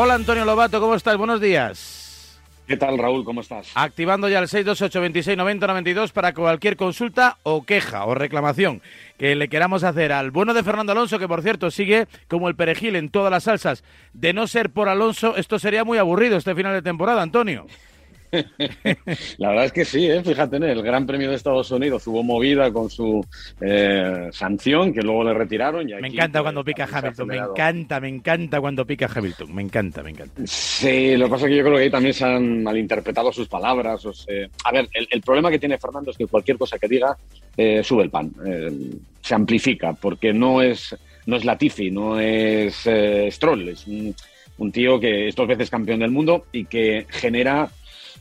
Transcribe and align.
Hola 0.00 0.14
Antonio 0.14 0.44
Lobato, 0.44 0.80
¿cómo 0.80 0.94
estás? 0.94 1.16
Buenos 1.16 1.40
días. 1.40 2.40
¿Qué 2.68 2.76
tal, 2.76 2.98
Raúl? 2.98 3.24
¿Cómo 3.24 3.40
estás? 3.40 3.72
Activando 3.74 4.28
ya 4.28 4.38
el 4.38 4.46
628-2690-92 4.46 6.12
para 6.12 6.32
cualquier 6.34 6.76
consulta 6.76 7.38
o 7.42 7.64
queja 7.64 8.04
o 8.04 8.14
reclamación 8.14 8.80
que 9.18 9.34
le 9.34 9.48
queramos 9.48 9.82
hacer 9.82 10.12
al 10.12 10.30
bueno 10.30 10.54
de 10.54 10.62
Fernando 10.62 10.92
Alonso, 10.92 11.18
que 11.18 11.26
por 11.26 11.42
cierto 11.42 11.72
sigue 11.72 12.06
como 12.28 12.48
el 12.48 12.54
perejil 12.54 12.94
en 12.94 13.08
todas 13.08 13.32
las 13.32 13.42
salsas. 13.42 13.82
De 14.12 14.32
no 14.32 14.46
ser 14.46 14.70
por 14.70 14.88
Alonso, 14.88 15.34
esto 15.34 15.58
sería 15.58 15.82
muy 15.82 15.98
aburrido 15.98 16.36
este 16.36 16.54
final 16.54 16.74
de 16.74 16.82
temporada, 16.82 17.20
Antonio. 17.20 17.66
La 19.38 19.48
verdad 19.48 19.64
es 19.64 19.72
que 19.72 19.84
sí, 19.84 20.06
¿eh? 20.06 20.22
fíjate, 20.22 20.56
en 20.56 20.64
el 20.64 20.82
Gran 20.82 21.06
Premio 21.06 21.30
de 21.30 21.36
Estados 21.36 21.70
Unidos 21.70 22.06
hubo 22.06 22.22
movida 22.22 22.72
con 22.72 22.90
su 22.90 23.24
eh, 23.60 24.28
sanción 24.32 24.92
que 24.92 25.02
luego 25.02 25.24
le 25.24 25.34
retiraron. 25.34 25.86
me 25.86 26.08
encanta 26.08 26.42
cuando 26.42 26.64
pica 26.64 26.88
Hamilton, 26.90 27.26
me 27.26 27.36
encanta, 27.36 28.00
me 28.00 28.08
encanta 28.08 28.60
cuando 28.60 28.86
pica 28.86 29.10
Hamilton, 29.12 29.54
me 29.54 29.62
encanta, 29.62 30.02
me 30.02 30.10
encanta. 30.10 30.42
Sí, 30.44 31.16
lo 31.16 31.26
que 31.26 31.30
pasa 31.30 31.46
es 31.46 31.50
que 31.50 31.56
yo 31.56 31.64
creo 31.64 31.76
que 31.76 31.82
ahí 31.84 31.90
también 31.90 32.14
se 32.14 32.24
han 32.24 32.62
malinterpretado 32.62 33.32
sus 33.32 33.48
palabras. 33.48 34.04
O 34.04 34.12
A 34.64 34.72
ver, 34.72 34.88
el, 34.92 35.22
problema 35.22 35.50
que 35.50 35.58
tiene 35.58 35.78
Fernando 35.78 36.10
es 36.10 36.16
que 36.16 36.26
cualquier 36.26 36.58
cosa 36.58 36.78
que 36.78 36.88
diga 36.88 37.16
eh, 37.56 37.82
sube 37.82 38.04
el 38.04 38.10
pan, 38.10 38.32
se 39.20 39.34
amplifica, 39.34 39.92
porque 39.94 40.32
no 40.32 40.62
es, 40.62 40.96
no 41.26 41.36
es 41.36 41.44
Latifi, 41.44 41.90
no 41.90 42.18
es 42.20 42.88
Stroll, 43.30 43.68
es 43.68 43.86
un, 43.86 44.14
un 44.58 44.72
tío 44.72 45.00
que 45.00 45.28
es 45.28 45.34
dos 45.34 45.48
veces 45.48 45.70
campeón 45.70 46.00
del 46.00 46.10
mundo 46.10 46.46
y 46.52 46.64
que 46.64 47.06
genera 47.08 47.70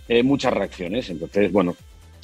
eh, 0.08 0.24
muchas 0.24 0.54
reacciones. 0.54 1.10
Entonces, 1.10 1.52
bueno, 1.52 1.76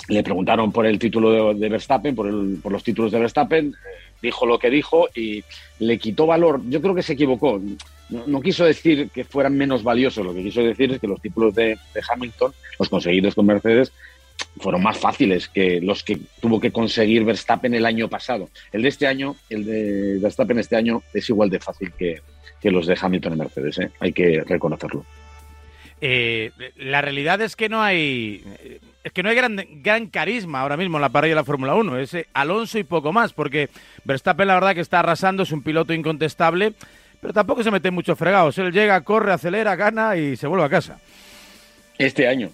le 0.07 0.23
preguntaron 0.23 0.71
por 0.71 0.85
el 0.85 0.99
título 0.99 1.53
de, 1.53 1.69
Verstappen, 1.69 2.15
por, 2.15 2.29
por, 2.61 2.71
los 2.71 2.83
títulos 2.83 3.11
de 3.11 3.19
Verstappen, 3.19 3.67
eh, 3.67 4.03
dijo 4.21 4.45
lo 4.45 4.59
que 4.59 4.69
dijo 4.69 5.07
y 5.15 5.43
le 5.79 5.97
quitó 5.97 6.25
valor. 6.25 6.61
Yo 6.69 6.81
creo 6.81 6.95
que 6.95 7.03
se 7.03 7.13
equivocó. 7.13 7.61
No, 8.09 8.41
quiso 8.41 8.65
decir 8.65 9.09
que 9.09 9.23
fueran 9.23 9.57
menos 9.57 9.83
valiosos, 9.83 10.25
lo 10.25 10.33
que 10.33 10.43
quiso 10.43 10.61
decir 10.61 10.91
es 10.91 10.99
que 10.99 11.07
los 11.07 11.21
títulos 11.21 11.55
de, 11.55 11.77
Hamilton, 12.09 12.53
los 12.77 12.89
conseguidos 12.89 13.33
con 13.33 13.45
Mercedes, 13.45 13.91
fueron 14.57 14.83
más 14.83 14.97
fáciles 14.97 15.47
que 15.47 15.79
los 15.79 16.03
que 16.03 16.19
tuvo 16.41 16.59
que 16.59 16.71
conseguir 16.71 17.23
Verstappen 17.23 17.73
el 17.73 17.85
año 17.85 18.09
pasado. 18.09 18.49
El 18.71 18.83
de 18.83 18.89
este 18.89 19.07
año, 19.07 19.35
el 19.49 19.65
de 19.65 20.19
Verstappen 20.19 20.59
este 20.59 20.75
año, 20.75 21.01
es 21.13 21.29
igual 21.29 21.49
de 21.49 21.59
fácil 21.59 21.91
que, 21.97 22.21
que 22.61 22.71
los 22.71 22.85
de 22.85 22.97
Hamilton 22.99 23.33
en 23.33 23.39
Mercedes, 23.39 23.79
¿eh? 23.79 23.91
hay 23.99 24.13
que 24.13 24.43
reconocerlo. 24.45 25.05
Eh, 26.05 26.51
la 26.75 27.01
realidad 27.01 27.39
es 27.39 27.55
que 27.55 27.69
no 27.69 27.81
hay 27.81 28.43
es 29.05 29.13
que 29.13 29.23
no 29.23 29.29
hay 29.29 29.35
gran, 29.37 29.65
gran 29.81 30.07
carisma 30.07 30.59
ahora 30.59 30.75
mismo 30.75 30.97
en 30.97 31.01
la 31.01 31.07
parrilla 31.07 31.31
de 31.31 31.35
la 31.35 31.45
Fórmula 31.45 31.75
1. 31.75 31.97
Es 31.97 32.17
Alonso 32.33 32.77
y 32.77 32.83
poco 32.83 33.13
más, 33.13 33.31
porque 33.31 33.69
Verstappen 34.03 34.47
la 34.47 34.55
verdad 34.55 34.75
que 34.75 34.81
está 34.81 34.99
arrasando, 34.99 35.43
es 35.43 35.53
un 35.53 35.63
piloto 35.63 35.93
incontestable, 35.93 36.73
pero 37.21 37.33
tampoco 37.33 37.63
se 37.63 37.71
mete 37.71 37.89
mucho 37.89 38.17
fregados. 38.17 38.57
Él 38.57 38.73
llega, 38.73 38.99
corre, 38.99 39.31
acelera, 39.31 39.77
gana 39.77 40.17
y 40.17 40.35
se 40.35 40.45
vuelve 40.45 40.65
a 40.65 40.69
casa. 40.69 40.99
Este 41.97 42.27
año. 42.27 42.49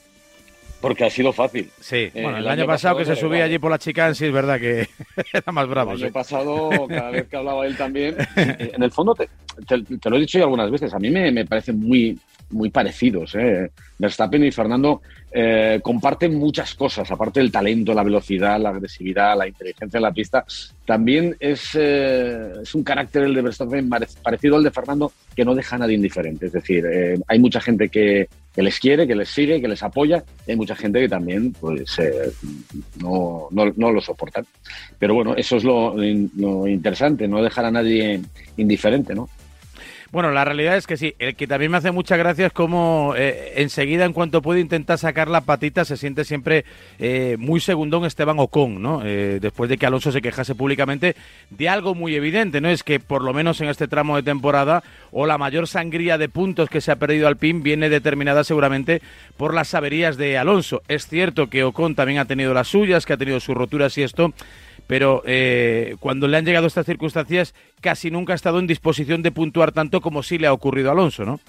Porque 0.80 1.06
ha 1.06 1.10
sido 1.10 1.34
fácil. 1.34 1.72
Sí, 1.82 1.98
eh, 1.98 2.12
bueno, 2.14 2.38
el, 2.38 2.48
año, 2.48 2.68
pasado, 2.68 2.98
que 2.98 3.06
se 3.06 3.16
subía 3.16 3.46
allí 3.46 3.58
por 3.58 3.72
la 3.72 3.80
chicane, 3.80 4.14
sí 4.14 4.28
es 4.28 4.32
verdad 4.32 4.60
que 4.60 4.88
era 5.34 5.52
más 5.52 5.68
bravo. 5.68 5.94
El 5.94 6.04
año 6.04 6.14
pasado, 6.14 6.70
cada 6.88 7.10
vez 7.10 7.28
que 7.28 7.36
hablaba 7.36 7.66
él 7.66 7.76
también, 7.76 8.16
en 8.36 8.84
el 8.84 8.92
fondo 8.92 9.16
te, 9.16 9.28
lo 10.10 10.16
he 10.18 10.20
dicho 10.20 10.38
ya 10.38 10.44
algunas 10.46 10.70
veces, 10.70 10.94
a 10.94 11.00
mí 11.00 11.10
me, 11.10 11.32
me 11.32 11.46
parece 11.46 11.74
muy, 11.74 12.18
muy 12.52 12.70
parecidos. 12.70 13.36
¿eh? 13.36 13.72
Verstappen 13.98 14.44
y 14.46 14.52
Fernando 14.52 15.02
eh, 15.32 15.80
comparten 15.84 16.36
muchas 16.36 16.74
cosas, 16.74 17.12
aparte 17.12 17.40
del 17.40 17.52
talento, 17.52 17.94
la 17.94 18.02
velocidad, 18.02 18.60
la 18.60 18.70
agresividad, 18.70 19.38
la 19.38 19.48
inteligencia 19.48 19.98
en 19.98 20.04
la 20.04 20.12
pista. 20.12 20.44
También 20.86 21.36
es, 21.40 21.72
eh, 21.76 22.54
es 22.64 22.74
un 22.74 22.84
carácter 22.84 23.24
el 23.24 23.36
de 23.36 23.42
Verstappen 23.42 23.90
parecido 24.24 24.56
al 24.56 24.64
de 24.64 24.72
Fernando 24.72 25.12
que 25.36 25.46
no 25.46 25.54
deja 25.54 25.76
a 25.76 25.80
nadie 25.80 25.96
indiferente. 25.96 26.48
Es 26.48 26.54
decir, 26.54 26.86
eh, 26.86 27.20
hay 27.28 27.40
mucha 27.40 27.62
gente 27.62 27.90
que, 27.90 28.28
que, 28.54 28.64
les 28.64 28.80
quiere, 28.80 29.06
que 29.06 29.16
les 29.16 29.30
sigue, 29.30 29.62
que 29.62 29.68
les 29.68 29.84
apoya, 29.84 30.24
y 30.48 30.52
hay 30.52 30.58
mucha 30.58 30.76
gente 30.76 31.00
que 31.02 31.10
también 31.10 31.54
pues, 31.54 31.98
no, 33.02 33.50
no, 33.52 33.72
no, 33.76 33.92
lo 33.92 34.02
soporta. 34.02 34.42
Pero 34.98 35.14
bueno, 35.14 35.36
eso 35.36 35.58
es 35.58 35.64
lo, 35.64 35.96
lo 35.96 36.68
interesante, 36.68 37.28
no 37.28 37.44
dejar 37.44 37.66
a 37.66 37.72
nadie 37.72 38.22
indiferente, 38.58 39.14
¿no? 39.14 39.30
Bueno, 40.12 40.32
la 40.32 40.44
realidad 40.44 40.76
es 40.76 40.88
que 40.88 40.98
sí. 40.98 41.14
El 41.20 41.36
que 41.36 41.46
también 41.46 41.72
me 41.72 41.78
hace 41.78 41.92
mucha 41.92 42.18
gracia 42.18 42.48
es 42.48 42.54
como 42.54 43.14
eh, 43.16 43.54
enseguida, 43.58 44.06
en 44.06 44.14
cuanto 44.14 44.42
puede 44.42 44.60
intentar 44.60 44.98
sacar 44.98 45.28
la 45.28 45.42
patita, 45.42 45.86
se 45.86 45.98
siente 45.98 46.26
siempre 46.26 46.66
eh, 46.98 47.36
muy 47.38 47.60
segundón 47.60 48.06
Esteban 48.06 48.40
Ocon, 48.40 48.82
¿no? 48.82 49.02
Eh, 49.06 49.38
después 49.40 49.70
de 49.70 49.78
que 49.78 49.86
Alonso 49.86 50.12
se 50.12 50.22
quejase 50.22 50.56
públicamente 50.56 51.16
de 51.52 51.70
algo 51.70 51.94
muy 51.94 52.16
evidente, 52.16 52.60
¿no? 52.60 52.70
Es 52.70 52.84
que 52.84 53.00
por 53.00 53.24
lo 53.24 53.34
menos 53.34 53.62
en 53.62 53.70
este 53.70 53.88
tramo 53.88 54.16
de 54.16 54.24
temporada, 54.24 54.84
o 55.12 55.28
la 55.28 55.38
mayor 55.38 55.68
sangría 55.68 56.18
de 56.18 56.28
puntos 56.28 56.70
que 56.70 56.82
se 56.82 56.92
ha 56.92 56.96
perdido 56.96 57.28
al 57.28 57.38
PIN 57.38 57.62
viene 57.62 57.90
determinada 57.90 58.44
seguramente 58.44 59.04
por 59.38 59.54
las 59.54 59.76
averías 59.76 60.18
de 60.18 60.40
Alonso. 60.40 60.82
Es 60.88 61.08
cierto 61.08 61.52
que 61.52 61.64
Ocon 61.64 61.94
también 61.94 62.18
ha 62.18 62.26
tenido 62.26 62.56
las 62.56 62.68
suyas, 62.68 63.06
que 63.06 63.14
ha 63.14 63.18
tenido 63.18 63.40
sus 63.40 63.56
roturas 63.56 63.96
y 64.00 64.02
esto 64.02 64.34
pero 64.90 65.22
eh, 65.28 65.98
cuando 66.00 66.28
le 66.28 66.36
han 66.36 66.46
llegado 66.46 66.66
estas 66.66 66.88
circunstancias 66.88 67.54
casi 67.80 68.10
nunca 68.10 68.34
ha 68.34 68.36
estado 68.36 68.58
en 68.58 68.66
disposición 68.66 69.22
de 69.22 69.32
puntuar 69.32 69.72
tanto 69.72 70.02
como 70.02 70.24
sí 70.24 70.40
le 70.40 70.48
ha 70.48 70.52
ocurrido 70.52 70.90
a 70.90 70.94
Alonso, 70.94 71.26
¿no? 71.26 71.40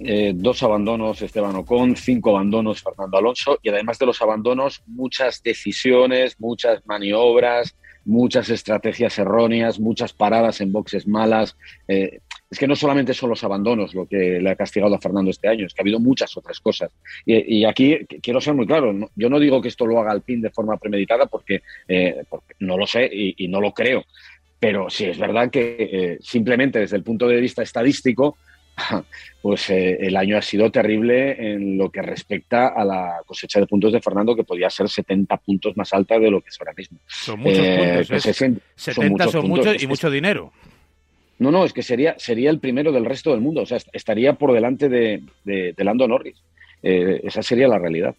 Eh, 0.00 0.32
dos 0.34 0.62
abandonos 0.62 1.20
Esteban 1.20 1.54
Ocon, 1.56 1.96
cinco 1.96 2.30
abandonos 2.30 2.82
Fernando 2.82 3.18
Alonso 3.18 3.58
y 3.62 3.68
además 3.68 3.98
de 3.98 4.06
los 4.06 4.22
abandonos 4.22 4.82
muchas 4.86 5.42
decisiones, 5.42 6.40
muchas 6.40 6.86
maniobras, 6.86 7.76
muchas 8.06 8.48
estrategias 8.48 9.18
erróneas, 9.18 9.78
muchas 9.78 10.14
paradas 10.14 10.62
en 10.62 10.72
boxes 10.72 11.06
malas. 11.06 11.58
Eh, 11.88 12.20
es 12.50 12.58
que 12.58 12.66
no 12.66 12.76
solamente 12.76 13.12
son 13.12 13.30
los 13.30 13.44
abandonos 13.44 13.94
lo 13.94 14.06
que 14.06 14.40
le 14.40 14.50
ha 14.50 14.56
castigado 14.56 14.94
a 14.94 15.00
Fernando 15.00 15.30
este 15.30 15.48
año, 15.48 15.66
es 15.66 15.74
que 15.74 15.82
ha 15.82 15.84
habido 15.84 16.00
muchas 16.00 16.34
otras 16.36 16.60
cosas. 16.60 16.90
Y, 17.26 17.64
aquí 17.64 17.98
quiero 18.22 18.40
ser 18.40 18.54
muy 18.54 18.66
claro, 18.66 18.94
yo 19.14 19.28
no 19.28 19.38
digo 19.38 19.60
que 19.60 19.68
esto 19.68 19.86
lo 19.86 20.00
haga 20.00 20.12
Alpine 20.12 20.42
de 20.42 20.50
forma 20.50 20.76
premeditada 20.78 21.26
porque, 21.26 21.62
eh, 21.86 22.22
no 22.60 22.78
lo 22.78 22.86
sé 22.86 23.08
y, 23.12 23.48
no 23.48 23.60
lo 23.60 23.72
creo. 23.72 24.04
Pero 24.58 24.90
sí 24.90 25.04
es 25.04 25.18
verdad 25.18 25.50
que 25.50 25.76
eh, 25.78 26.18
simplemente 26.20 26.80
desde 26.80 26.96
el 26.96 27.04
punto 27.04 27.28
de 27.28 27.40
vista 27.40 27.62
estadístico, 27.62 28.38
pues 29.42 29.68
eh, 29.70 29.98
el 30.00 30.16
año 30.16 30.38
ha 30.38 30.42
sido 30.42 30.70
terrible 30.70 31.52
en 31.52 31.76
lo 31.76 31.90
que 31.90 32.02
respecta 32.02 32.68
a 32.68 32.84
la 32.84 33.22
cosecha 33.26 33.60
de 33.60 33.66
puntos 33.66 33.92
de 33.92 34.00
Fernando, 34.00 34.34
que 34.34 34.44
podía 34.44 34.70
ser 34.70 34.88
70 34.88 35.36
puntos 35.36 35.76
más 35.76 35.92
alta 35.92 36.18
de 36.18 36.30
lo 36.30 36.40
que 36.40 36.48
es 36.48 36.56
ahora 36.60 36.72
mismo. 36.76 36.98
Son 37.06 37.40
muchos 37.40 37.66
puntos, 37.66 38.08
pues 38.08 38.62
70 38.76 39.28
son 39.28 39.48
muchos, 39.48 39.82
y 39.82 39.86
mucho 39.86 40.10
dinero. 40.10 40.52
No, 41.38 41.52
no, 41.52 41.64
es 41.64 41.72
que 41.72 41.82
sería, 41.82 42.18
sería 42.18 42.50
el 42.50 42.58
primero 42.58 42.90
del 42.90 43.04
resto 43.04 43.30
del 43.30 43.40
mundo, 43.40 43.62
o 43.62 43.66
sea, 43.66 43.78
estaría 43.92 44.34
por 44.34 44.52
delante 44.52 44.88
de, 44.88 45.22
de, 45.44 45.84
Lando 45.84 46.08
Norris. 46.08 46.42
Eh, 46.82 47.20
esa 47.22 47.42
sería 47.42 47.68
la 47.68 47.78
realidad. 47.78 48.14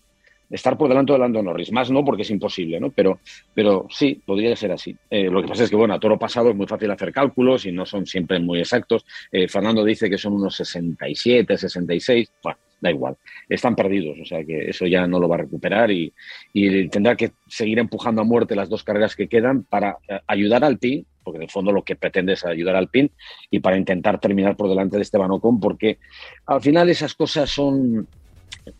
Estar 0.49 0.77
por 0.77 0.87
delante 0.87 1.13
de 1.13 1.19
Lando 1.19 1.43
Norris, 1.43 1.71
más 1.71 1.91
no 1.91 2.03
porque 2.03 2.23
es 2.23 2.29
imposible, 2.31 2.79
¿no? 2.79 2.91
Pero, 2.91 3.19
pero 3.53 3.85
sí, 3.89 4.19
podría 4.25 4.55
ser 4.55 4.71
así. 4.71 4.95
Eh, 5.09 5.25
lo 5.29 5.41
que 5.41 5.47
pasa 5.49 5.65
es 5.65 5.69
que, 5.69 5.75
bueno, 5.75 5.93
a 5.93 5.99
toro 5.99 6.17
pasado 6.17 6.49
es 6.49 6.55
muy 6.55 6.65
fácil 6.65 6.89
hacer 6.89 7.11
cálculos 7.11 7.65
y 7.65 7.71
no 7.71 7.85
son 7.85 8.05
siempre 8.05 8.39
muy 8.39 8.59
exactos. 8.59 9.05
Eh, 9.31 9.47
Fernando 9.47 9.83
dice 9.83 10.09
que 10.09 10.17
son 10.17 10.33
unos 10.33 10.55
67, 10.55 11.57
66, 11.57 12.31
bueno, 12.41 12.57
da 12.81 12.89
igual, 12.89 13.17
están 13.49 13.75
perdidos, 13.75 14.17
o 14.21 14.25
sea 14.25 14.43
que 14.45 14.69
eso 14.69 14.87
ya 14.87 15.05
no 15.05 15.19
lo 15.19 15.27
va 15.27 15.35
a 15.35 15.39
recuperar 15.39 15.91
y, 15.91 16.13
y 16.53 16.87
tendrá 16.87 17.15
que 17.15 17.31
seguir 17.47 17.77
empujando 17.77 18.21
a 18.21 18.23
muerte 18.23 18.55
las 18.55 18.69
dos 18.69 18.85
carreras 18.85 19.17
que 19.17 19.27
quedan 19.27 19.65
para 19.65 19.97
ayudar 20.25 20.63
al 20.63 20.79
PIN 20.79 21.05
porque 21.23 21.37
en 21.37 21.43
el 21.43 21.49
fondo 21.49 21.71
lo 21.71 21.83
que 21.83 21.95
pretende 21.95 22.33
es 22.33 22.45
ayudar 22.45 22.75
al 22.75 22.89
PIN 22.89 23.11
y 23.49 23.59
para 23.59 23.77
intentar 23.77 24.19
terminar 24.19 24.55
por 24.55 24.69
delante 24.69 24.97
de 24.97 25.03
Esteban 25.03 25.31
Ocon, 25.31 25.59
porque 25.59 25.99
al 26.45 26.61
final 26.61 26.89
esas 26.89 27.13
cosas 27.13 27.49
son, 27.49 28.07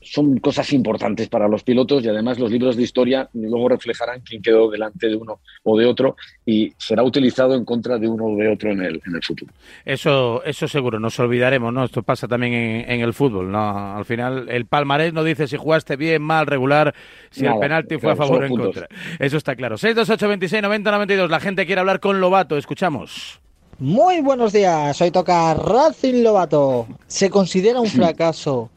son 0.02 0.38
cosas 0.40 0.72
importantes 0.74 1.30
para 1.30 1.48
los 1.48 1.64
pilotos 1.64 2.04
y 2.04 2.10
además 2.10 2.40
los 2.40 2.52
libros 2.52 2.76
de 2.76 2.84
historia 2.84 3.30
luego 3.34 3.70
reflejarán 3.70 4.22
quién 4.22 4.42
quedó 4.42 4.70
delante 4.70 5.08
de 5.08 5.16
uno 5.16 5.40
o 5.64 5.78
de 5.78 5.86
otro 5.86 6.16
y 6.46 6.74
será 6.78 7.04
utilizado 7.04 7.56
en 7.56 7.66
contra 7.66 7.98
de 7.98 8.08
uno 8.08 8.26
o 8.26 8.36
de 8.36 8.48
otro 8.48 8.72
en 8.72 8.82
el, 8.82 9.02
en 9.06 9.16
el 9.16 9.24
futuro. 9.24 9.52
Eso, 9.86 10.44
eso 10.44 10.68
seguro, 10.68 11.00
nos 11.00 11.20
olvidaremos, 11.20 11.74
¿no? 11.74 11.84
Esto 11.84 12.04
pasa 12.04 12.28
también 12.28 12.54
en, 12.54 13.02
el 13.02 13.14
fútbol, 13.14 13.52
¿no? 13.52 13.96
Al 13.96 14.06
final 14.06 14.50
el 14.50 14.66
palmarés 14.66 15.14
no 15.14 15.24
dice 15.24 15.48
si 15.48 15.58
jugaste 15.58 15.96
bien, 15.96 16.22
mal, 16.22 16.48
regular, 16.48 16.94
si 17.30 17.46
el 17.46 17.58
penalti 17.60 17.98
fue 17.98 18.12
a 18.12 18.16
favor 18.16 18.44
o 18.44 18.46
en 18.46 18.56
contra. 18.56 18.88
Eso 19.20 19.38
está 19.38 19.56
claro. 19.56 19.78
628 19.78 20.28
26 20.28 20.64
90 20.64 20.92
92. 20.92 21.30
La 21.30 21.40
gente 21.40 21.66
quiere 21.66 21.80
hablar 21.82 22.00
con 22.00 22.20
Lobato, 22.20 22.58
escuchamos. 22.58 23.40
Muy 23.80 24.20
buenos 24.20 24.52
días, 24.52 25.00
hoy 25.02 25.10
toca 25.10 25.54
Racing 25.54 26.22
Lobato. 26.22 26.86
¿Se 27.08 27.30
considera 27.30 27.80
un 27.80 27.88
fracaso 27.88 28.70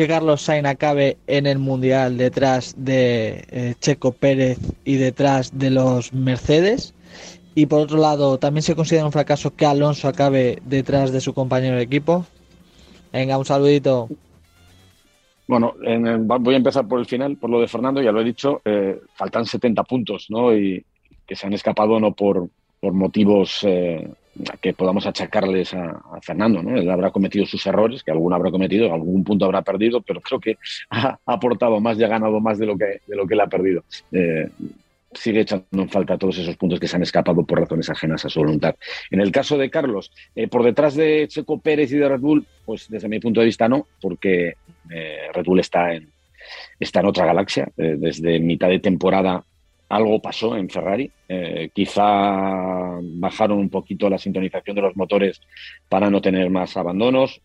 que 0.00 0.08
Carlos 0.08 0.40
Sainz 0.40 0.66
acabe 0.66 1.18
en 1.26 1.46
el 1.46 1.58
Mundial 1.58 2.16
detrás 2.16 2.74
de 2.78 3.44
eh, 3.50 3.74
Checo 3.80 4.12
Pérez 4.12 4.58
y 4.82 4.96
detrás 4.96 5.58
de 5.58 5.68
los 5.68 6.14
Mercedes. 6.14 6.94
Y 7.54 7.66
por 7.66 7.82
otro 7.82 7.98
lado, 7.98 8.38
también 8.38 8.62
se 8.62 8.74
considera 8.74 9.04
un 9.04 9.12
fracaso 9.12 9.54
que 9.54 9.66
Alonso 9.66 10.08
acabe 10.08 10.62
detrás 10.64 11.12
de 11.12 11.20
su 11.20 11.34
compañero 11.34 11.76
de 11.76 11.82
equipo. 11.82 12.24
Venga, 13.12 13.36
un 13.36 13.44
saludito. 13.44 14.08
Bueno, 15.46 15.74
voy 16.40 16.54
a 16.54 16.56
empezar 16.56 16.88
por 16.88 16.98
el 16.98 17.04
final, 17.04 17.36
por 17.36 17.50
lo 17.50 17.60
de 17.60 17.68
Fernando, 17.68 18.00
ya 18.00 18.10
lo 18.10 18.22
he 18.22 18.24
dicho, 18.24 18.62
eh, 18.64 19.02
faltan 19.12 19.44
70 19.44 19.84
puntos, 19.84 20.28
¿no? 20.30 20.56
Y 20.56 20.82
que 21.26 21.36
se 21.36 21.46
han 21.46 21.52
escapado 21.52 22.00
no 22.00 22.12
por, 22.12 22.48
por 22.80 22.94
motivos 22.94 23.58
eh, 23.64 24.08
que 24.60 24.72
podamos 24.74 25.06
achacarles 25.06 25.74
a, 25.74 26.00
Fernando, 26.22 26.62
¿no? 26.62 26.76
Él 26.76 26.90
habrá 26.90 27.10
cometido 27.10 27.46
sus 27.46 27.64
errores, 27.66 28.02
que 28.02 28.10
alguno 28.10 28.36
habrá 28.36 28.50
cometido, 28.50 28.92
algún 28.92 29.24
punto 29.24 29.44
habrá 29.44 29.62
perdido, 29.62 30.00
pero 30.02 30.20
creo 30.20 30.40
que 30.40 30.58
ha, 30.90 31.18
aportado 31.26 31.80
más 31.80 31.98
y 31.98 32.04
ha 32.04 32.08
ganado 32.08 32.40
más 32.40 32.58
de 32.58 32.66
lo 32.66 32.76
que, 32.76 33.00
de 33.06 33.16
lo 33.16 33.26
que 33.26 33.34
él 33.34 33.40
ha 33.40 33.46
perdido. 33.46 33.84
Eh, 34.12 34.48
sigue 35.12 35.40
echando 35.40 35.66
en 35.72 35.88
falta 35.88 36.16
todos 36.16 36.38
esos 36.38 36.56
puntos 36.56 36.78
que 36.78 36.86
se 36.86 36.94
han 36.94 37.02
escapado 37.02 37.44
por 37.44 37.58
razones 37.58 37.90
ajenas 37.90 38.24
a 38.24 38.28
su 38.28 38.40
voluntad. 38.40 38.76
En 39.10 39.20
el 39.20 39.32
caso 39.32 39.58
de 39.58 39.68
Carlos, 39.68 40.12
eh, 40.36 40.46
por 40.46 40.62
detrás 40.62 40.94
de 40.94 41.26
Checo 41.28 41.58
Pérez 41.60 41.90
y 41.92 41.96
de 41.96 42.08
Red 42.08 42.20
Bull, 42.20 42.46
pues 42.64 42.88
desde 42.88 43.08
mi 43.08 43.18
punto 43.18 43.40
de 43.40 43.46
vista 43.46 43.68
no, 43.68 43.88
porque 44.00 44.54
eh, 44.88 45.18
Red 45.34 45.44
Bull 45.44 45.60
está 45.60 45.94
en, 45.94 46.08
está 46.78 47.00
en 47.00 47.06
otra 47.06 47.26
galaxia. 47.26 47.68
desde 47.76 48.38
mitad 48.38 48.68
de 48.68 48.78
temporada 48.78 49.44
algo 49.90 50.22
pasó 50.22 50.56
en 50.56 50.70
Ferrari. 50.70 51.10
Eh, 51.28 51.70
quizá 51.74 52.98
bajaron 53.02 53.58
un 53.58 53.68
poquito 53.68 54.08
la 54.08 54.18
sintonización 54.18 54.76
de 54.76 54.82
los 54.82 54.96
motores 54.96 55.40
para 55.88 56.08
no 56.08 56.22
tener 56.22 56.48
más 56.48 56.76
abandonos. 56.76 57.40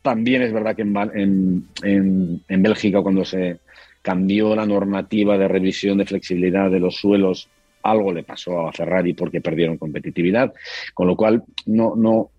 También 0.00 0.42
es 0.42 0.52
verdad 0.52 0.76
que 0.76 0.82
en, 0.82 1.68
en, 1.82 2.62
Bélgica, 2.62 3.02
cuando 3.02 3.24
se 3.24 3.58
cambió 4.00 4.54
la 4.54 4.64
normativa 4.64 5.36
de 5.36 5.48
revisión 5.48 5.98
de 5.98 6.06
flexibilidad 6.06 6.70
de 6.70 6.80
los 6.80 6.96
suelos, 6.96 7.48
algo 7.82 8.12
le 8.12 8.22
pasó 8.22 8.68
a 8.68 8.72
Ferrari 8.72 9.14
porque 9.14 9.40
perdieron 9.40 9.76
competitividad, 9.76 10.52
con 10.94 11.08
lo 11.08 11.16
cual 11.16 11.42
no, 11.66 11.94
no, 11.96 12.30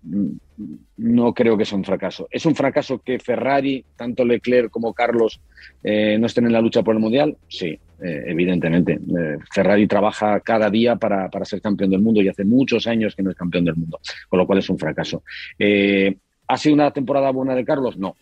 no 0.96 1.34
creo 1.34 1.56
que 1.58 1.66
sea 1.66 1.76
un 1.76 1.84
fracaso. 1.84 2.28
¿Es 2.30 2.46
un 2.46 2.54
fracaso 2.54 2.98
que 2.98 3.18
Ferrari, 3.18 3.84
tanto 3.96 4.24
Leclerc 4.24 4.70
como 4.70 4.94
Carlos, 4.94 5.40
eh, 5.82 6.16
no 6.18 6.26
estén 6.26 6.46
en 6.46 6.52
la 6.52 6.62
lucha 6.62 6.82
por 6.82 6.94
el 6.94 7.00
Mundial? 7.00 7.36
Sí, 7.48 7.78
eh, 8.02 8.24
evidentemente. 8.26 8.92
Eh, 8.92 9.38
Ferrari 9.52 9.86
trabaja 9.86 10.40
cada 10.40 10.70
día 10.70 10.96
para, 10.96 11.28
ser 11.44 11.60
campeón 11.60 11.90
del 11.90 12.00
mundo 12.00 12.22
y 12.22 12.28
hace 12.28 12.44
muchos 12.44 12.86
años 12.86 13.14
que 13.14 13.22
no 13.22 13.30
es 13.30 13.36
campeón 13.36 13.64
del 13.64 13.76
mundo, 13.76 14.00
con 14.28 14.38
lo 14.38 14.46
cual 14.46 14.58
es 14.58 14.68
un 14.68 14.78
fracaso. 14.78 15.22
Eh, 15.58 16.16
¿Ha 16.46 16.56
sido 16.56 16.74
una 16.74 16.90
temporada 16.90 17.30
buena 17.30 17.54
de 17.54 17.64
Carlos? 17.64 17.96
No. 17.96 18.16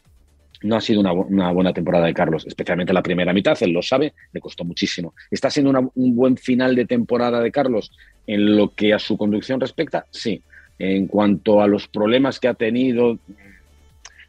No 0.63 0.77
ha 0.77 0.81
sido 0.81 1.01
una, 1.01 1.51
buena 1.51 1.73
temporada 1.73 2.07
de 2.07 2.15
Carlos, 2.15 2.47
especialmente 2.47 2.93
la 2.93 3.03
primera 3.03 3.33
mitad, 3.33 3.61
él 3.63 3.73
lo 3.73 3.83
sabe, 3.83 4.15
le 4.33 4.41
costó 4.41 4.65
muchísimo. 4.65 5.13
¿Está 5.29 5.51
siendo 5.51 5.91
un 5.97 6.15
buen 6.15 6.37
final 6.37 6.77
de 6.77 6.85
temporada 6.85 7.41
de 7.41 7.51
Carlos 7.51 7.91
en 8.29 8.57
lo 8.57 8.73
que 8.73 8.93
a 8.93 9.01
su 9.01 9.17
conducción 9.17 9.59
respecta? 9.59 10.07
Sí. 10.11 10.41
En 10.79 11.09
cuanto 11.09 11.61
a 11.61 11.67
los 11.67 11.89
problemas 11.89 12.39
que 12.39 12.47
ha 12.47 12.55
tenido, 12.55 13.19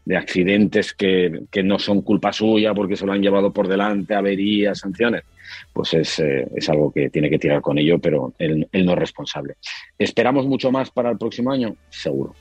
de 0.06 0.18
accidentes 0.18 0.94
que, 0.94 1.46
no 1.64 1.80
son 1.80 2.02
culpa 2.02 2.34
suya 2.34 2.74
porque 2.74 2.96
se 2.96 3.06
lo 3.06 3.14
han 3.14 3.22
llevado 3.22 3.54
por 3.54 3.68
delante, 3.68 4.16
averías, 4.16 4.80
sanciones, 4.80 5.24
pues 5.72 5.94
es, 5.94 6.20
eh, 6.20 6.48
es 6.56 6.70
algo 6.70 6.92
que 6.92 7.10
tiene 7.10 7.30
que 7.30 7.40
tirar 7.40 7.62
con 7.62 7.78
ello, 7.78 8.00
pero 8.00 8.34
él, 8.38 8.68
no 8.72 8.92
es 8.94 9.00
responsable. 9.00 9.56
¿Esperamos 9.98 10.46
mucho 10.46 10.72
más 10.72 10.92
para 10.92 11.10
el 11.10 11.18
próximo 11.18 11.52
año? 11.52 11.76
Seguro. 11.90 12.36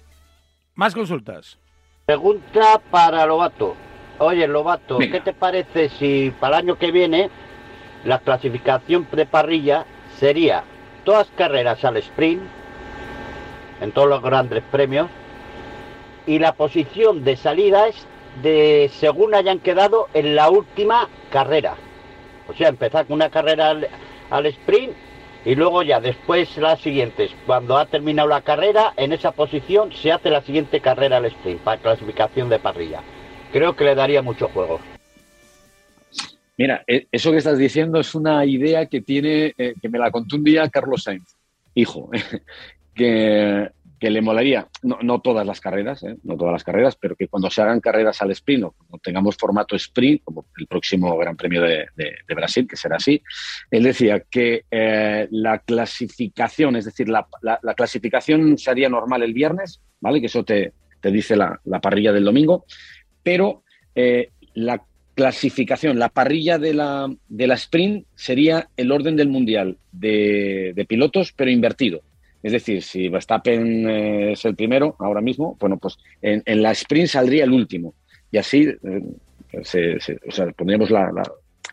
Más 0.75 0.95
consultas. 0.95 1.59
Pregunta 2.05 2.81
para 2.91 3.25
Lobato. 3.27 3.77
Oye, 4.19 4.47
Lobato, 4.49 4.99
¿qué 4.99 5.21
te 5.21 5.33
parece 5.33 5.89
si 5.89 6.33
para 6.41 6.59
el 6.59 6.65
año 6.65 6.79
que 6.79 6.91
viene 6.91 7.31
la 8.05 8.19
clasificación 8.19 9.07
de 9.13 9.27
parrilla 9.27 9.87
sería 10.19 10.65
todas 11.05 11.29
carreras 11.37 11.85
al 11.85 11.97
sprint 11.99 12.43
en 13.81 13.93
todos 13.93 14.09
los 14.09 14.23
grandes 14.23 14.63
premios 14.71 15.09
y 16.27 16.39
la 16.39 16.55
posición 16.55 17.25
de 17.25 17.37
salida 17.37 17.89
es 17.89 18.07
de 18.43 18.91
según 18.95 19.35
hayan 19.35 19.59
quedado 19.59 20.09
en 20.15 20.35
la 20.35 20.51
última 20.51 21.09
carrera. 21.31 21.77
O 22.49 22.55
sea, 22.55 22.69
empezar 22.69 23.07
con 23.07 23.15
una 23.17 23.31
carrera 23.31 23.75
al, 24.31 24.47
sprint 24.47 24.93
y 25.45 25.55
luego 25.55 25.83
ya 25.83 26.01
después 26.01 26.57
las 26.57 26.81
siguientes. 26.81 27.31
Cuando 27.47 27.77
ha 27.77 27.87
terminado 27.87 28.29
la 28.29 28.43
carrera, 28.43 28.95
en 28.97 29.13
esa 29.13 29.33
posición 29.33 29.93
se 29.93 30.13
hace 30.13 30.31
la 30.31 30.43
siguiente 30.43 30.81
carrera 30.81 31.19
al 31.19 31.27
sprint 31.27 31.61
para 31.61 31.81
clasificación 31.81 32.49
de 32.49 32.59
parrilla. 32.59 33.03
Creo 33.53 33.77
que 33.77 33.85
le 33.85 33.95
daría 33.95 34.23
mucho 34.23 34.49
juego. 34.49 34.81
Mira, 36.57 36.85
e, 36.87 37.07
eso 37.11 37.31
que 37.31 37.39
estás 37.39 37.59
diciendo 37.59 37.99
es 37.99 38.15
una 38.15 38.45
idea 38.45 38.87
que 38.87 39.01
tiene, 39.01 39.55
eh, 39.59 39.75
que 39.81 39.89
me 39.89 39.99
la 39.99 40.11
contó 40.11 40.37
un 40.37 40.45
día 40.45 40.69
Carlos 40.69 41.03
Sainz, 41.03 41.37
hijo, 41.75 42.11
que 42.95 43.71
que 44.03 44.11
le 44.11 44.21
molaría, 44.21 44.67
no, 44.83 45.21
todas 45.21 45.47
las 45.47 45.61
carreras, 45.61 46.03
¿eh? 46.03 46.17
no 46.25 46.37
todas 46.37 46.55
las 46.55 46.65
carreras, 46.65 46.97
pero 46.97 47.15
que 47.15 47.29
cuando 47.29 47.49
se 47.49 47.63
hagan 47.63 47.79
carreras 47.79 48.21
al 48.21 48.33
sprint 48.33 48.65
o 48.65 48.73
cuando 48.73 48.99
tengamos 48.99 49.37
formato 49.37 49.77
sprint, 49.77 50.25
como 50.25 50.47
el 50.59 50.67
próximo 50.67 51.17
Gran 51.17 51.37
Premio 51.37 51.63
de, 51.63 51.87
Brasil, 52.35 52.67
que 52.67 52.75
será 52.75 52.97
así, 52.97 53.23
él 53.71 53.85
decía 53.85 54.25
que 54.29 54.65
eh, 54.69 55.29
la 55.31 55.61
clasificación, 55.61 56.75
es 56.75 56.87
decir, 56.87 57.09
la, 57.09 57.29
clasificación 57.77 58.59
sería 58.59 58.89
normal 58.89 59.23
el 59.23 59.35
viernes, 59.35 59.81
¿vale? 60.01 60.19
Que 60.19 60.27
eso 60.27 60.43
te, 60.43 60.73
dice 61.01 61.37
la, 61.37 61.61
parrilla 61.81 62.11
del 62.11 62.25
domingo, 62.25 62.65
pero 63.23 63.63
eh, 63.95 64.33
la 64.55 64.83
clasificación, 65.15 66.01
la 66.01 66.09
parrilla 66.09 66.59
de 66.59 66.75
la, 66.75 67.09
de 67.29 67.47
la 67.47 67.55
sprint 67.55 68.05
sería 68.17 68.69
el 68.77 68.91
orden 68.91 69.15
del 69.15 69.29
mundial 69.29 69.79
de 69.93 70.87
pilotos, 70.89 71.33
pero 71.33 71.53
invertido. 71.53 72.03
Es 72.43 72.53
decir, 72.53 72.83
si 72.83 73.09
Verstappen 73.09 73.89
eh, 73.89 74.33
es 74.33 74.45
el 74.45 74.57
primero 74.57 74.97
ahora 74.99 75.21
mismo, 75.21 75.57
bueno, 75.61 75.79
pues 75.79 75.97
en, 76.21 76.63
la 76.63 76.73
sprint 76.73 77.09
saldría 77.09 77.45
el 77.45 77.53
último. 77.53 77.95
Y 78.31 78.39
así 78.39 78.69
eh, 78.83 79.63
se, 79.63 79.99
pondríamos 80.57 80.91
la, 80.91 81.11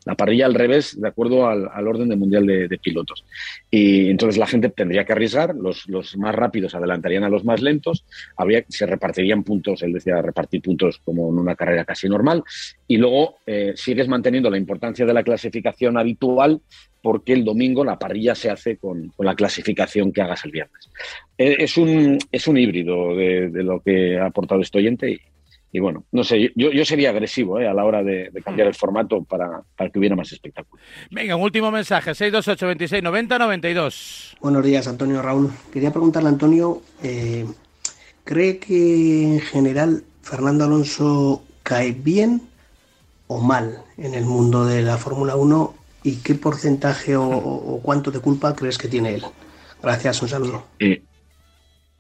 la 0.06 0.16
parrilla 0.16 0.46
al 0.46 0.56
revés 0.56 1.00
de 1.00 1.08
acuerdo 1.08 1.48
al, 1.48 1.88
orden 1.88 2.10
del 2.10 2.18
mundial 2.18 2.46
de, 2.46 2.80
pilotos. 2.82 3.26
Y 3.70 4.10
entonces 4.10 4.38
la 4.38 4.48
gente 4.48 4.70
tendría 4.70 5.06
que 5.06 5.14
arriesgar, 5.14 5.56
los, 5.56 5.88
más 6.18 6.36
rápidos 6.36 6.76
adelantarían 6.76 7.24
a 7.24 7.30
los 7.30 7.44
más 7.44 7.62
lentos, 7.62 8.06
habría, 8.36 8.64
se 8.68 8.86
repartirían 8.86 9.44
puntos, 9.44 9.84
él 9.84 9.94
decía 9.94 10.22
repartir 10.22 10.62
puntos 10.62 11.00
como 11.04 11.30
en 11.30 11.38
una 11.38 11.56
carrera 11.56 11.86
casi 11.86 12.08
normal, 12.08 12.44
y 12.88 12.98
luego 12.98 13.38
eh, 13.46 13.74
sigues 13.76 14.08
manteniendo 14.08 14.50
la 14.50 14.58
importancia 14.58 15.06
de 15.06 15.14
la 15.14 15.24
clasificación 15.24 15.98
habitual 15.98 16.62
porque 17.02 17.34
el 17.34 17.46
domingo 17.46 17.84
la 17.84 17.98
parrilla 17.98 18.36
se 18.36 18.50
hace 18.50 18.78
con, 18.78 19.14
la 19.20 19.36
clasificación 19.36 20.12
que 20.12 20.22
hagas 20.22 20.44
el 20.46 20.52
viernes. 20.52 20.90
Eh, 21.38 21.58
es, 21.60 21.78
un, 21.78 22.18
es 22.32 22.48
un 22.48 22.58
híbrido 22.58 23.16
de, 23.16 23.50
de, 23.50 23.64
lo 23.64 23.80
que 23.82 24.18
ha 24.18 24.28
aportado 24.28 24.62
este 24.62 24.80
oyente 24.80 25.12
y, 25.12 25.20
y 25.72 25.80
bueno, 25.80 26.04
no 26.12 26.24
sé, 26.24 26.52
yo, 26.56 26.72
yo 26.72 26.84
sería 26.84 27.12
agresivo 27.12 27.60
¿eh? 27.60 27.68
a 27.68 27.74
la 27.74 27.86
hora 27.86 28.04
de, 28.04 28.32
cambiar 28.44 28.68
el 28.68 28.74
formato 28.74 29.24
para, 29.24 29.62
que 29.92 30.00
hubiera 30.00 30.16
más 30.16 30.32
espectáculo. 30.32 30.82
Venga, 31.12 31.36
un 31.36 31.44
último 31.44 31.70
mensaje, 31.70 32.16
628 32.16 32.66
26 32.66 33.04
90 33.04 33.40
92. 33.40 34.38
Buenos 34.42 34.66
días, 34.66 34.88
Antonio 34.88 35.22
Raúl. 35.22 35.52
Quería 35.72 35.92
preguntarle 35.92 36.30
a 36.30 36.32
Antonio, 36.32 36.82
eh, 37.04 37.46
¿cree 38.24 38.58
que 38.58 39.24
en 39.24 39.40
general 39.42 40.04
Fernando 40.24 40.66
Alonso 40.66 41.44
cae 41.62 41.92
bien 41.92 42.42
o 43.28 43.40
mal 43.40 43.84
en 43.98 44.16
el 44.16 44.26
mundo 44.26 44.66
de 44.66 44.82
la 44.82 44.98
Fórmula 44.98 45.36
1 45.36 45.76
y 46.10 46.16
qué 46.24 46.36
porcentaje 46.36 47.16
o, 47.16 47.80
cuánto 47.84 48.10
de 48.10 48.20
culpa 48.20 48.56
crees 48.56 48.78
que 48.78 48.88
tiene 48.88 49.14
él? 49.16 49.24
Gracias, 49.82 50.22
un 50.22 50.28
saludo. 50.28 50.66
Eh, 50.80 51.02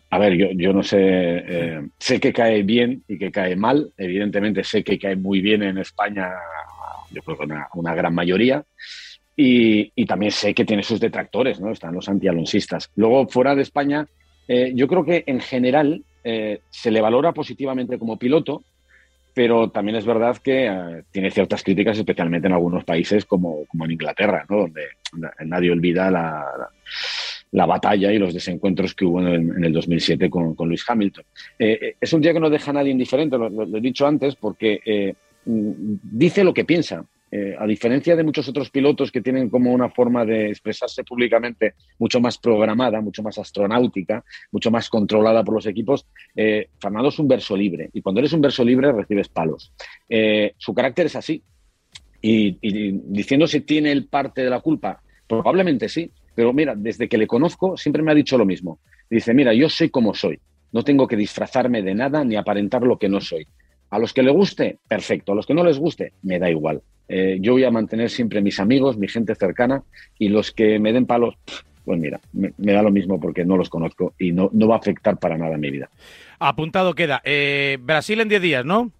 a 0.10 0.18
ver, 0.18 0.34
yo, 0.34 0.48
yo 0.56 0.74
no 0.74 0.82
sé, 0.82 0.98
eh, 1.00 1.88
sé 2.00 2.20
que 2.20 2.34
cae 2.34 2.64
bien 2.64 3.04
y 3.08 3.20
que 3.20 3.32
cae 3.32 3.56
mal. 3.56 3.92
Evidentemente 3.98 4.64
sé 4.64 4.84
que 4.84 4.98
cae 4.98 5.16
muy 5.16 5.42
bien 5.42 5.62
en 5.62 5.78
España, 5.78 6.32
yo 7.12 7.22
creo 7.22 7.38
que 7.38 7.48
una, 7.74 7.96
gran 7.96 8.16
mayoría. 8.16 8.64
Y, 9.36 9.92
y, 9.96 10.06
también 10.06 10.32
sé 10.32 10.54
que 10.54 10.66
tiene 10.66 10.84
sus 10.84 11.00
detractores, 11.00 11.62
¿no? 11.62 11.72
Están 11.72 11.94
los 11.94 12.10
antialonsistas. 12.10 12.90
Luego, 12.96 13.28
fuera 13.28 13.56
de 13.56 13.62
España, 13.62 14.06
eh, 14.48 14.74
yo 14.76 14.88
creo 14.88 15.06
que 15.06 15.24
en 15.28 15.40
general 15.40 16.04
se 16.70 16.92
le 16.92 17.02
valora 17.02 17.32
positivamente 17.32 17.98
como 17.98 18.20
piloto, 18.20 18.62
pero 19.40 19.70
también 19.70 19.96
es 19.96 20.06
verdad 20.06 20.36
que 20.36 21.02
tiene 21.12 21.32
ciertas 21.32 21.64
críticas, 21.64 21.98
especialmente 21.98 22.48
en 22.48 22.54
algunos 22.54 22.84
países 22.84 23.24
como, 23.24 23.66
como 23.68 23.86
en 23.86 23.92
Inglaterra, 23.92 24.46
¿no? 24.50 24.58
Donde 24.64 24.82
nadie 25.46 25.72
olvida 25.72 26.12
la 26.12 26.46
la 27.52 27.66
batalla 27.66 28.12
y 28.12 28.20
los 28.20 28.34
desencuentros 28.34 28.94
que 28.94 29.06
hubo 29.06 29.26
en 29.26 29.64
el, 29.64 29.72
2007 29.72 30.30
con, 30.30 30.56
con 30.56 30.68
Lewis 30.68 30.84
Hamilton. 30.86 31.24
Eh, 31.58 31.80
eh, 31.82 31.96
es 32.02 32.12
un 32.12 32.20
día 32.20 32.34
que 32.34 32.42
no 32.42 32.50
deja 32.50 32.72
a 32.72 32.74
nadie 32.74 32.92
indiferente, 32.92 33.38
lo, 33.38 33.78
he 33.78 33.80
dicho 33.80 34.06
antes, 34.06 34.36
porque 34.36 34.82
eh, 34.86 35.14
mm, 35.46 35.94
dice 36.04 36.44
lo 36.44 36.54
que 36.54 36.66
piensa. 36.66 37.06
A 37.32 37.66
diferencia 37.68 38.16
de 38.16 38.24
muchos 38.24 38.48
otros 38.48 38.70
pilotos 38.70 39.12
que 39.12 39.22
tienen 39.22 39.50
como 39.50 39.72
una 39.72 39.90
forma 39.90 40.26
de 40.26 40.50
expresarse 40.50 41.04
públicamente 41.04 41.76
mucho 42.00 42.20
más 42.20 42.38
programada, 42.38 43.02
mucho 43.02 43.22
más 43.22 43.38
astronáutica, 43.38 44.24
mucho 44.52 44.72
más 44.72 44.90
controlada 44.90 45.44
por 45.44 45.56
los 45.56 45.66
equipos, 45.66 46.08
Fernando 46.34 47.10
es 47.10 47.20
un 47.20 47.28
verso 47.28 47.56
libre. 47.56 47.90
Y 47.94 48.02
cuando 48.02 48.20
eres 48.20 48.34
un 48.34 48.42
verso 48.42 48.64
libre 48.64 48.92
recibes 48.92 49.30
palos. 49.30 49.74
su 50.58 50.74
carácter 50.74 51.06
es 51.06 51.16
así. 51.16 51.44
Y, 52.22 52.58
y 52.62 53.00
diciendo 53.06 53.48
si 53.48 53.62
tiene 53.62 53.92
el 53.92 54.08
parte 54.08 54.44
de 54.44 54.50
la 54.50 54.60
culpa, 54.60 55.02
probablemente 55.28 55.88
sí, 55.88 56.12
pero 56.40 56.54
mira, 56.54 56.74
desde 56.74 57.10
que 57.10 57.18
le 57.18 57.28
conozco 57.28 57.76
siempre 57.76 58.02
me 58.02 58.12
ha 58.12 58.16
dicho 58.16 58.38
lo 58.38 58.46
mismo. 58.46 58.80
Dice, 59.10 59.34
mira, 59.34 59.54
yo 59.54 59.68
soy 59.68 59.90
como 59.90 60.14
soy. 60.14 60.40
No 60.72 60.84
tengo 60.84 61.06
que 61.06 61.18
disfrazarme 61.18 61.82
de 61.82 61.94
nada 61.94 62.24
ni 62.24 62.38
aparentar 62.38 62.84
lo 62.84 62.98
que 62.98 63.10
no 63.10 63.20
soy. 63.20 63.46
A 63.90 64.00
los 64.00 64.14
que 64.14 64.24
le 64.24 64.32
guste, 64.32 64.78
perfecto. 64.88 65.32
A 65.32 65.36
los 65.36 65.46
que 65.46 65.54
no 65.54 65.64
les 65.64 65.80
guste, 65.80 66.14
me 66.24 66.40
da 66.40 66.50
igual. 66.50 66.82
Eh, 67.08 67.38
yo 67.42 67.54
voy 67.54 67.64
a 67.64 67.72
mantener 67.72 68.10
siempre 68.10 68.42
mis 68.42 68.60
amigos, 68.60 68.98
mi 68.98 69.08
gente 69.08 69.34
cercana 69.36 69.84
y 70.20 70.30
los 70.30 70.52
que 70.52 70.78
me 70.78 70.94
den 70.94 71.08
palos, 71.08 71.36
pues 71.84 72.00
mira, 72.00 72.20
me, 72.34 72.54
da 72.58 72.84
lo 72.84 72.92
mismo 72.92 73.20
porque 73.20 73.44
no 73.46 73.58
los 73.58 73.70
conozco 73.70 74.14
y 74.20 74.32
no, 74.32 74.50
no 74.54 74.68
va 74.68 74.76
a 74.76 74.78
afectar 74.78 75.18
para 75.18 75.38
nada 75.38 75.58
mi 75.58 75.72
vida. 75.72 75.90
Apuntado 76.38 76.94
queda. 76.94 77.22
Eh, 77.24 77.80
Brasil 77.82 78.20
en 78.22 78.30
10 78.30 78.42
días, 78.42 78.66
¿no? 78.66 78.92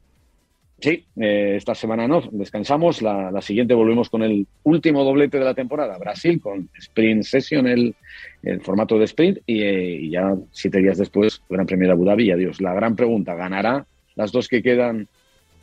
Sí, 0.82 1.06
eh, 1.18 1.56
esta 1.58 1.76
semana 1.76 2.08
no, 2.08 2.22
descansamos. 2.32 3.02
La, 3.02 3.42
siguiente 3.42 3.74
volvemos 3.74 4.10
con 4.10 4.24
el 4.24 4.48
último 4.64 5.04
doblete 5.04 5.38
de 5.38 5.46
la 5.46 5.54
temporada. 5.54 5.98
Brasil 5.98 6.40
con 6.40 6.70
Sprint 6.78 7.24
Session, 7.24 7.68
el, 7.68 7.96
el 8.44 8.62
formato 8.62 8.98
de 8.98 9.06
sprint, 9.06 9.40
y, 9.46 9.62
eh, 9.62 10.10
ya 10.10 10.36
siete 10.52 10.80
días 10.80 10.98
después, 10.98 11.42
Gran 11.50 11.66
Premio 11.66 11.88
de 11.88 11.94
Abu 11.94 12.06
Dhabi. 12.06 12.26
Y 12.26 12.32
adiós. 12.32 12.62
La 12.62 12.74
gran 12.74 12.96
pregunta: 12.96 13.36
¿ganará 13.36 13.86
las 14.20 14.34
dos 14.34 14.50
que 14.50 14.62
quedan 14.62 15.08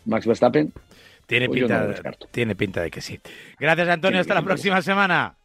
Max 0.06 0.26
Verstappen? 0.26 0.72
Tiene, 1.26 1.48
pinta, 1.48 1.92
tiene 2.30 2.56
pinta 2.56 2.80
de 2.80 2.90
que 2.90 3.00
sí. 3.00 3.20
Gracias, 3.58 3.88
Antonio. 3.88 4.20
hasta 4.20 4.34
la 4.34 4.42
próxima 4.42 4.80
semana. 4.80 5.36